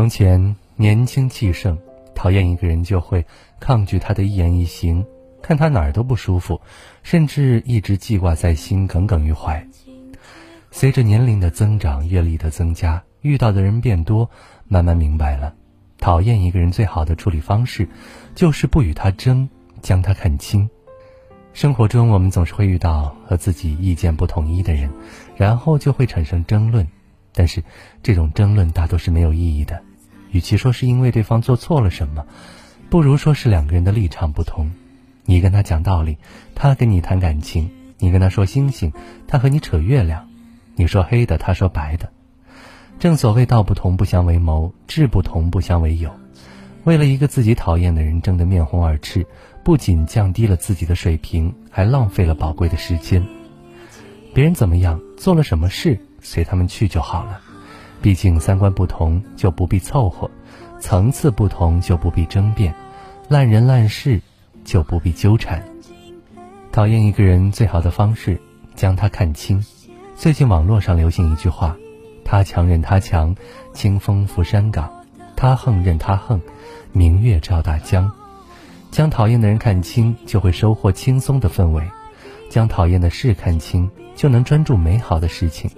[0.00, 1.76] 从前年轻气盛，
[2.14, 3.22] 讨厌一个人就会
[3.60, 5.04] 抗拒他的一言一行，
[5.42, 6.58] 看他哪儿都不舒服，
[7.02, 9.62] 甚至一直记挂在心，耿耿于怀。
[10.70, 14.30] 随着年龄的增长，阅历的增加，遇到的人变多，
[14.68, 15.54] 慢慢明白了，
[15.98, 17.86] 讨厌一个人最好的处理方式，
[18.34, 19.46] 就是不与他争，
[19.82, 20.66] 将他看清。
[21.52, 24.90] 生活中，我们总是会遇到和自己意见不统一的人，
[25.36, 26.88] 然后就会产生争论。
[27.32, 27.62] 但是，
[28.02, 29.80] 这种争论大多是没有意义的。
[30.32, 32.26] 与其说是因为对方做错了什么，
[32.88, 34.70] 不如说是两个人的立场不同。
[35.24, 36.18] 你跟他讲道理，
[36.54, 38.92] 他跟你谈感情；你跟他说星星，
[39.28, 40.22] 他和你扯月亮；
[40.74, 42.10] 你说黑的，他说白的。
[42.98, 46.10] 正所谓道不同不相为谋，志不同不相为友。
[46.84, 49.26] 为了一个自己讨厌的人争得面红耳赤，
[49.62, 53.24] 不仅降低了自己的水平，还浪费了宝贵的时间。
[54.34, 57.40] 别人怎么样，做了什么事，随他们去就好了。
[58.02, 60.30] 毕竟三观不同就不必凑合，
[60.80, 62.74] 层次不同就不必争辩，
[63.28, 64.20] 烂人烂事
[64.64, 65.62] 就不必纠缠。
[66.72, 68.40] 讨厌一个人最好的方式，
[68.74, 69.62] 将他看清。
[70.14, 71.76] 最近网络上流行一句话
[72.24, 73.34] ：“他强任他强，
[73.74, 74.88] 清风拂山岗；
[75.36, 76.40] 他横任他横，
[76.92, 78.10] 明月照大江。”
[78.90, 81.82] 将讨厌的人看清，就会收获轻松的氛围；
[82.48, 85.70] 将讨厌的事看清，就能专注美好的事情。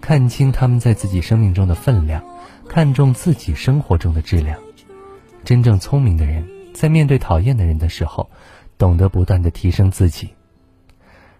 [0.00, 2.22] 看清他们在自己生命中的分量，
[2.68, 4.58] 看重自己生活中的质量。
[5.44, 8.30] 真正聪明的人，在面对讨厌的人的时候，
[8.78, 10.30] 懂得不断的提升自己。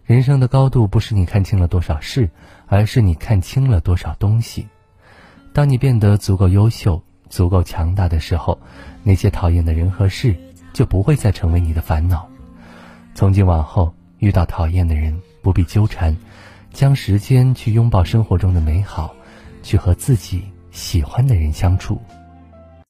[0.04, 2.30] 人生的高度不是你看清了多少事，
[2.66, 4.66] 而是你看清了多少东西。
[5.52, 8.58] 当你变得足够优秀、足够强大的时候，
[9.02, 10.36] 那些讨厌的人和事
[10.72, 12.28] 就不会再成为你的烦恼。
[13.14, 16.16] 从今往后，遇到讨厌的人，不必纠缠。
[16.76, 19.16] 将时间去拥抱生活中的美好，
[19.62, 21.98] 去和自己喜欢的人相处。